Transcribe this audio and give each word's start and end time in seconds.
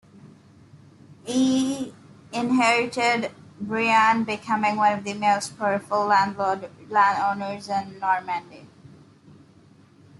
He 1.25 1.93
inherited 2.33 3.31
Brionne, 3.63 4.25
becoming 4.25 4.77
one 4.77 4.97
of 4.97 5.03
the 5.03 5.13
most 5.13 5.59
powerful 5.59 6.07
landowners 6.07 7.69
in 7.69 7.99
Normandy. 7.99 8.67